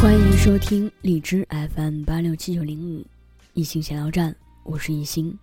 [0.00, 3.04] 欢迎收听荔枝 FM 八六七九零五
[3.52, 5.38] 一心闲聊站，我是一心。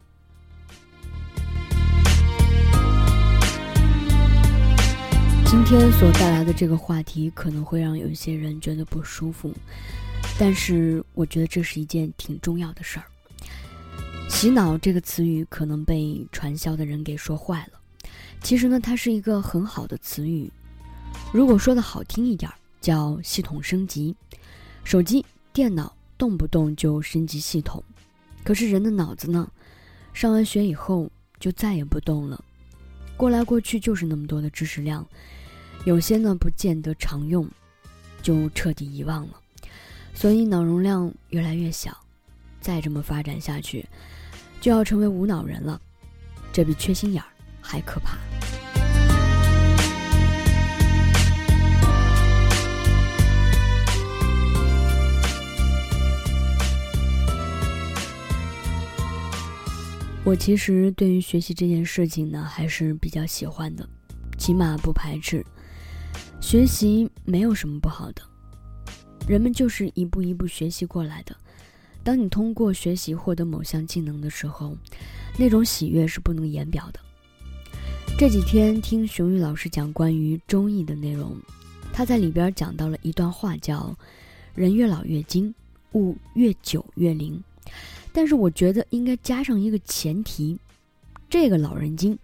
[5.45, 9.53] 今天所带来的这个话题可能会让有一些人觉得不舒服，
[10.39, 13.05] 但是我觉得这是一件挺重要的事儿。
[14.27, 17.79] 洗脑这个词语可能被传销的人给说坏了，
[18.41, 20.51] 其实呢，它是一个很好的词语。
[21.31, 24.15] 如果说的好听一点儿，叫系统升级。
[24.85, 27.83] 手机、电脑动不动就升级系统，
[28.45, 29.51] 可是人的脑子呢？
[30.13, 32.41] 上完学以后就再也不动了，
[33.17, 35.05] 过来过去就是那么多的知识量。
[35.83, 37.45] 有些呢不见得常用，
[38.21, 39.33] 就彻底遗忘了，
[40.13, 41.91] 所以脑容量越来越小。
[42.61, 43.85] 再这么发展下去，
[44.61, 45.81] 就要成为无脑人了，
[46.53, 47.27] 这比缺心眼儿
[47.59, 48.17] 还可怕。
[60.27, 63.87] 我其实对于学习这件事情呢，还是比较喜欢的，
[64.37, 65.41] 起码不排斥。
[66.41, 68.21] 学习没有什么不好的，
[69.25, 71.33] 人们就是一步一步学习过来的。
[72.03, 74.75] 当你通过学习获得某项技能的时候，
[75.37, 76.99] 那种喜悦是不能言表的。
[78.19, 81.37] 这几天听熊宇老师讲关于中医的内容，
[81.93, 83.97] 他在里边讲到了一段话，叫
[84.53, 85.55] “人越老越精，
[85.93, 87.41] 物越久越灵”。
[88.17, 90.57] 但是我觉得应该加上一个前提，
[91.29, 92.17] 这个老人精。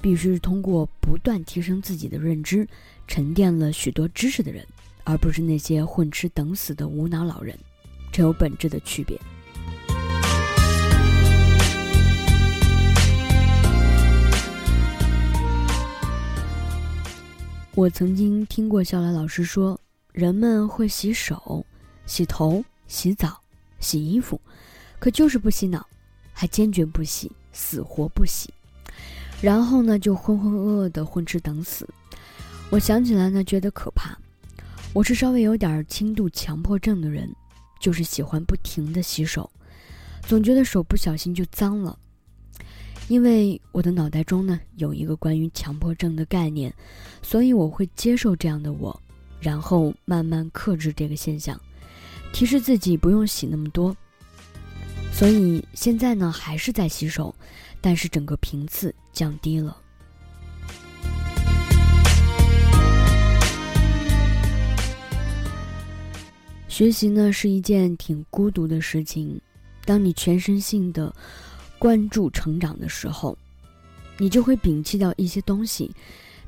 [0.00, 2.66] 必须是通过不断提升自己的认知，
[3.06, 4.66] 沉淀了许多知识的人，
[5.02, 7.58] 而不是那些混吃等死的无脑老人，
[8.10, 9.20] 这有本质的区别。
[17.74, 19.78] 我曾经听过肖来老师说，
[20.12, 21.66] 人们会洗手、
[22.06, 23.40] 洗头、洗澡、
[23.78, 24.40] 洗衣服，
[25.04, 25.86] 可就是不洗脑，
[26.32, 28.48] 还坚决不洗，死活不洗。
[29.42, 31.86] 然后呢，就浑浑噩噩的混吃等死。
[32.70, 34.16] 我想起来呢，觉得可怕。
[34.94, 37.30] 我是稍微有点轻度强迫症的人，
[37.78, 39.50] 就是喜欢不停的洗手，
[40.22, 41.98] 总觉得手不小心就脏了。
[43.08, 46.74] 因为我的脑袋中呢有一个关于强迫症的概念，
[47.20, 48.98] 所以我会接受这样的我，
[49.38, 51.60] 然后慢慢克制这个现象，
[52.32, 53.94] 提示自己不用洗那么多。
[55.14, 57.34] 所以现在呢，还是在洗手。
[57.80, 59.76] 但是整个频次降低了。
[66.66, 69.38] 学习呢是一件挺孤独的事情，
[69.84, 71.14] 当你全身性的
[71.78, 73.36] 关注成长的时候，
[74.16, 75.94] 你就会摒弃掉一些东西，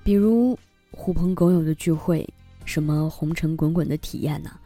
[0.03, 0.59] 比如
[0.91, 2.27] 狐朋狗友的聚会，
[2.65, 4.59] 什么红尘滚滚的体验呢？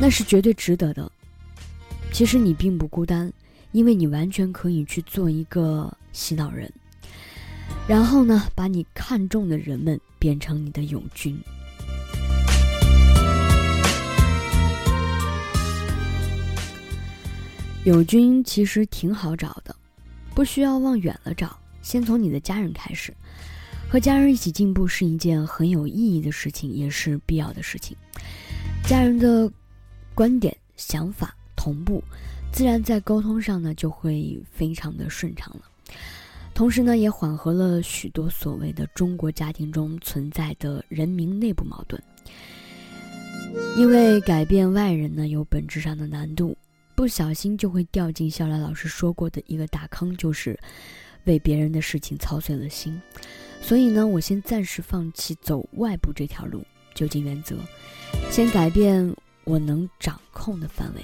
[0.00, 1.08] 那是绝对值得的。
[2.14, 3.30] 其实你并不孤单。
[3.72, 6.72] 因为你完全可以去做一个洗脑人，
[7.88, 11.36] 然后呢，把你看中的人们变成你的友军。
[17.82, 19.74] 友军其实挺好找的，
[20.36, 23.12] 不需要往远了找，先从你的家人开始，
[23.90, 27.96] 和家人一起进步是一件很有意义的事情，也是必要的事情。
[28.84, 29.50] 家人的
[30.14, 32.04] 观点、想法同步。
[32.52, 35.62] 自然在沟通上呢就会非常的顺畅了，
[36.52, 42.00] 同时呢也缓和了许多所谓的中国家庭中存在的人民内部矛盾。
[43.76, 46.56] 因为改变外人呢有本质上的难度，
[46.94, 50.56] 不小心就会掉进肖来老师说过的一个大坑，就是
[51.24, 53.00] 为别人的事情操碎了心。
[53.62, 56.62] 所以呢，我先暂时放弃走外部这条路，
[56.94, 57.56] 就近原则，
[58.30, 59.12] 先改变
[59.42, 61.02] 我能掌控的范围。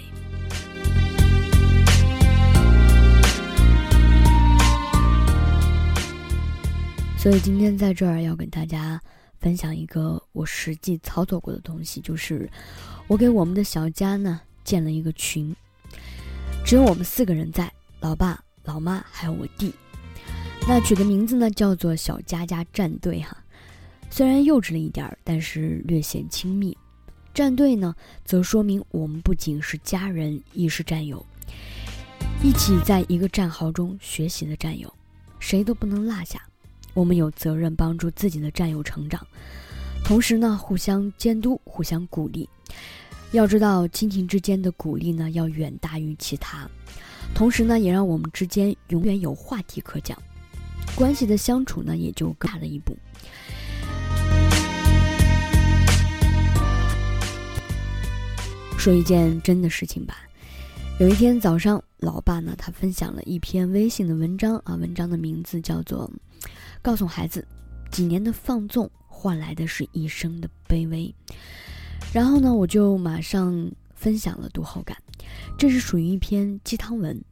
[7.20, 8.99] 所以今天在这儿要跟大家
[9.40, 12.50] 分享一个我实际操作过的东西，就是
[13.06, 15.55] 我给我们的小家呢建了一个群，
[16.64, 17.70] 只有我们四个人在，
[18.00, 19.70] 老爸、老妈还有我弟。
[20.67, 23.37] 那取的名字呢叫做“小家家战队”哈，
[24.08, 26.75] 虽然幼稚了一点儿，但是略显亲密。
[27.34, 27.94] 战队呢，
[28.25, 31.23] 则说明我们不仅是家人，亦是战友，
[32.43, 34.90] 一起在一个战壕中学习的战友，
[35.38, 36.40] 谁都不能落下。
[36.94, 39.26] 我们有责任帮助自己的战友成长，
[40.04, 42.48] 同时呢，互相监督，互相鼓励。
[43.32, 46.69] 要知道，亲情之间的鼓励呢，要远大于其他。
[47.32, 50.20] 同时呢，也让我们之间永远有话题可讲，
[50.96, 52.96] 关系的相处呢，也就更大了一步。
[58.76, 60.16] 说一件真的事情吧。
[60.98, 66.10] 有一天早上，老爸呢，他分享了一篇微信的文章啊，文章的名字叫做
[66.82, 67.47] 《告诉孩子，
[67.91, 71.15] 几年的放纵换来的是一生的卑微》。
[72.12, 74.97] 然后呢，我就马上分享了读后感。
[75.59, 77.23] 这是属于一篇鸡汤文，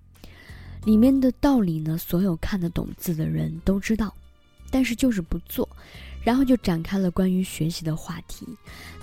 [0.84, 4.14] 里面的道理呢，所有看得懂字的人都知道，
[4.70, 5.68] 但是就是不做。
[6.22, 8.46] 然后就展开了关于学习的话题。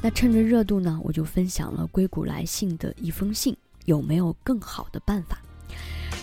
[0.02, 3.56] 那趁着热度呢，我就分享了硅谷来信的一封信，
[3.86, 5.42] 有没有更好的办法？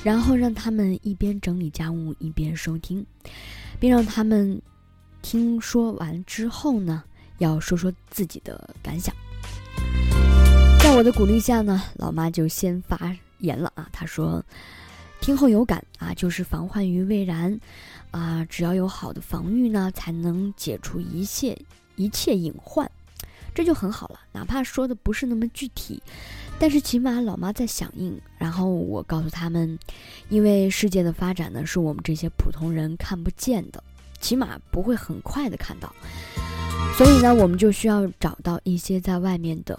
[0.05, 3.05] 然后让他们一边整理家务一边收听，
[3.83, 4.63] 并让他们
[5.23, 7.03] 听说完之后呢，
[7.39, 9.13] 要说说自己的感想。
[10.79, 14.41] 在我的鼓励下呢，老妈就先发言了啊，她说
[15.21, 17.59] ：“听后有感啊，就是防患于未然。”
[18.13, 21.61] 啊，只要有好的防御呢，才能解除一切
[21.97, 22.89] 一切隐患，
[23.53, 24.21] 这就很好了。
[24.31, 26.01] 哪怕说的不是那么具体，
[26.59, 28.19] 但是起码老妈在响应。
[28.39, 29.79] 然后我告诉他们，
[30.29, 33.83] 因为世界的发展呢，是我们这些普通人看不见的，
[34.21, 35.93] 起码不会很快的看到。
[36.97, 39.79] 所以呢，我们就需要找到一些在外面的，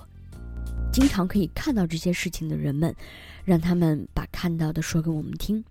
[0.92, 2.96] 经常可以看到这些事情的人们，
[3.46, 5.64] 让他们把看到的说给我们听。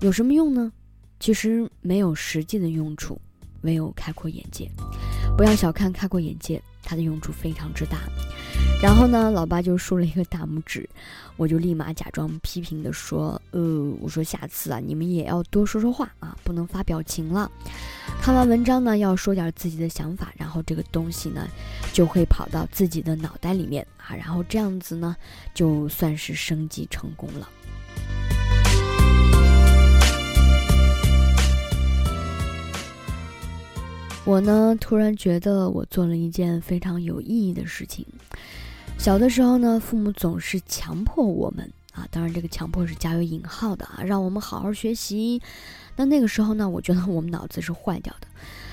[0.00, 0.72] 有什么用呢？
[1.20, 3.20] 其实没有实际的用处，
[3.62, 4.70] 唯有开阔眼界。
[5.36, 7.98] 不要小看开阔眼界，它的用处非常之大。
[8.80, 10.88] 然后呢，老爸就竖了一个大拇指，
[11.36, 17.50] 我就立马假装批评的说：“呃，我说下次啊，你们也要多说说话啊，不能发表情了。
[18.22, 21.48] 看完文章呢，要说点自己的想法，然后这个东西呢，
[21.92, 25.16] 就会跑到自己的脑袋里面啊，然后这样子呢，
[25.52, 27.48] 就算是升级成功了。”
[34.24, 38.06] 我呢，突然觉得我做了一件非常有意义的事情。
[38.98, 45.40] 小的时候呢，父母总是强迫我们啊，当然这个强迫是加有引号的啊，让我们好好学习。
[45.96, 48.26] 那那个时候呢，我觉得我们脑子是坏掉的，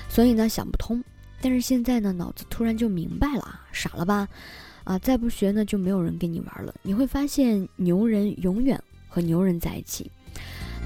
[0.08, 1.02] 所以呢想不通。
[1.40, 4.28] 但是现在呢，脑子突然就明白了啊，傻了吧？
[4.82, 6.74] 啊，再不学呢，就没有人跟你玩了。
[6.82, 10.10] 你会发现，牛人永远和牛人在一起。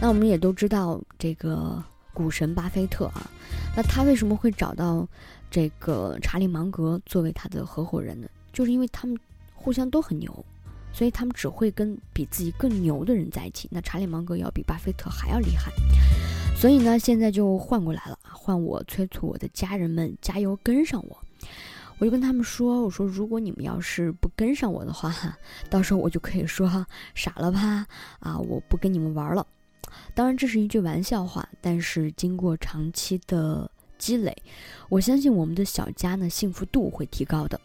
[0.01, 1.83] 那我们也都知道这个。
[2.13, 3.31] 股神巴菲特啊，
[3.75, 5.07] 那他为什么会找到
[5.49, 8.29] 这个查理芒格作为他的合伙人呢？
[8.53, 9.17] 就是因为他们
[9.62, 10.45] 互相都很牛，
[10.91, 13.69] 所以他们只会跟比自己更牛的人在一起。
[13.71, 15.71] 那查理芒格要比巴菲特还要厉害，
[16.57, 21.19] 所以呢，现在就换过来了，换我催促我的家人们加油跟上我。
[21.99, 25.15] 我就跟他们说：“我说如果你们要是不跟上我的话，
[25.69, 27.87] 到时候我就可以说傻了吧
[28.21, 29.47] 啊，我不跟你们玩了。”
[30.15, 34.35] 当然，这是一句玩笑话，但是经过长期的积累，
[34.89, 37.61] 我相信我们的小家呢幸福度会提高的。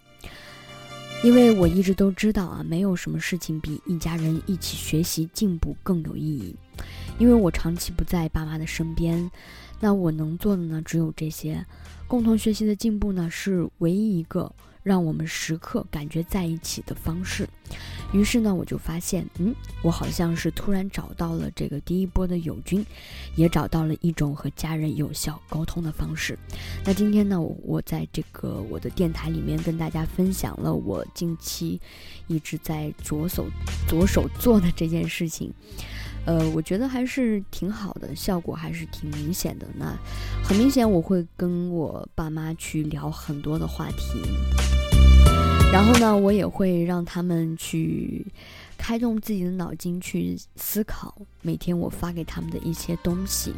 [1.24, 6.56] 因为我一直都知道啊，没有什么事情比一家人一起学习进步更有意义。
[7.18, 9.32] 因为我长期不在爸妈的身边，
[9.80, 11.66] 那我能做的呢只有这些，
[12.08, 14.54] 共同学习的进步呢是唯一一个。
[14.86, 17.50] 让我们时刻感觉在一起的方式。
[18.14, 22.86] 于是呢，我就发现，嗯，我好像是突然找到了这个第一波的友军，
[23.36, 26.38] 也找到了一种和家人有效沟通的方式。
[26.86, 31.82] 那今天呢，我我在这个我的电台里面跟大家分享了我近期
[32.28, 33.48] 一直在着手
[33.88, 35.52] 着手做的这件事情。
[36.28, 39.68] 呃，我觉得还是挺好的，效果还是挺明显的。
[39.76, 39.98] 那
[40.44, 44.22] 很明显，我会跟我爸妈去聊很多的话题，
[45.76, 48.26] 然后呢，我也会让他们去
[48.78, 53.54] 开动自己的脑筋去思考每天我发给他们的一些东西。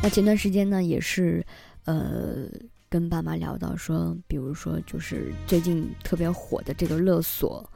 [0.00, 1.44] 那前段时间呢，也是
[1.84, 2.46] 呃
[2.88, 7.68] 跟爸妈聊到说，比如说就是最近特别火的这个勒索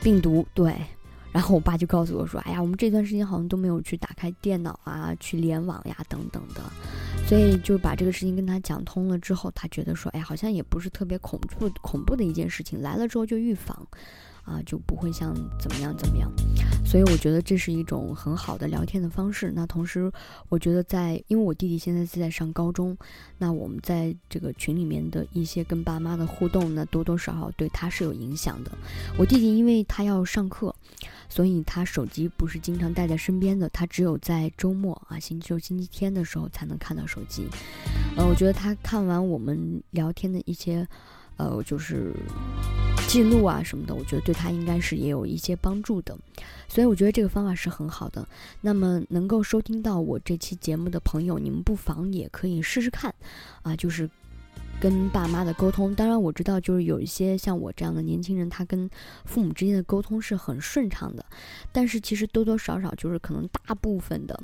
[0.00, 0.72] 病毒，对。
[1.32, 6.62] 然后我爸就告诉我说：“哎呀，我们这段时间好像都没有去打开电脑啊，去联网呀，等等的。”
[7.28, 13.86] 所以就把这个事情跟他讲通了之后，他觉得说：“哎，好像也不是特别恐怖恐怖的一件事情，来了之后就预防。”
[14.48, 16.32] 啊，就不会像怎么样怎么样，
[16.84, 19.52] 所以我觉得这是一种很好的聊天的方式。
[19.54, 20.10] 那同时，
[20.48, 22.96] 我觉得在因为我弟弟现在是在上高中，
[23.36, 28.72] 那我们在这个群里面的一些跟爸妈的互动呢，多多少少对他是有影响的。
[29.18, 30.74] 我弟弟因为他要上课，
[31.28, 37.46] 所以他手机不是经常带在身边的，他只有在周末啊，星期六、星期天的时候才能看到手机。
[38.16, 40.88] 呃，我觉得他看完我们聊天的一些。
[41.38, 42.12] 呃，就是
[43.08, 46.14] 记录啊什么的，我觉得对他应该是也有一些帮助的，
[46.68, 48.28] 所以我觉得这个方法是很好的。
[48.60, 53.12] 那么能够收听到我这期节目的朋友，你们不妨也可以试试看，
[53.62, 54.08] 啊，就是
[54.80, 58.88] 跟爸妈的沟通，当然我知道，就是有一些像我这样的年轻人，他跟
[59.24, 61.24] 父母之间的沟通是很顺畅的，
[61.72, 64.40] 但是其实多多少少就是可能大部分的。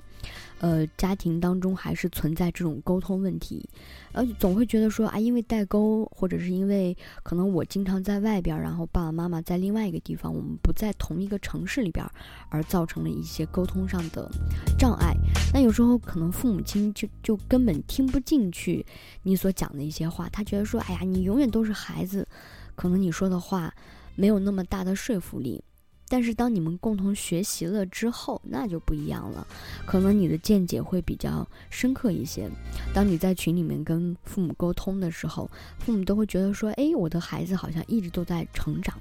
[0.60, 3.68] 呃，家庭当中还是存在这种沟通问题，
[4.12, 12.06] 呃，总会觉得说啊，因为代沟，或者是因为可能我经常在外边，然后爸爸妈妈在另外一个地方，我们不在同一个城市里边，
[12.48, 14.30] 而造成了一些沟通上的
[14.78, 15.14] 障碍。
[15.52, 18.86] 那有时候可能父母亲就就根本听不进去
[19.22, 22.26] 你所讲的一些话，他觉得说，哎呀，你永远都是孩子，
[22.74, 23.72] 可能你说的话
[24.14, 25.62] 没有那么大的说服力。
[26.06, 29.44] 但是当你们共同学习了之后，那就不一样了，
[29.86, 32.48] 可能你的见解会比较深刻一些。
[32.92, 38.94] 当你在群里面跟父母沟通的时候，父母都会觉得说：“哎，我的孩子好像一直都在成长，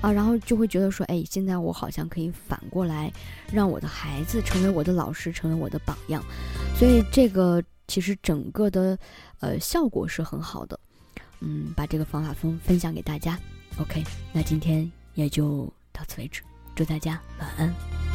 [0.00, 3.12] 啊，然后就会觉得说：哎，现在我好像可以反过来，
[3.52, 6.24] 让我的孩子成为我的老师，成为我的榜样。
[6.74, 8.98] 所以这个其实整个的，
[9.40, 10.78] 呃，效果是很好的。
[11.40, 13.38] 嗯，把这个方法分分享给大家。
[13.78, 14.02] OK，
[14.32, 16.42] 那今天也就到此为止。”
[16.74, 18.05] 祝大家晚安。